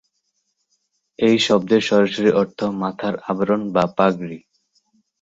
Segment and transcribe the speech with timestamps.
[1.19, 4.39] এই শব্দের সরাসরি অর্থ "মাথার-আবরণ বা পাগড়ি"।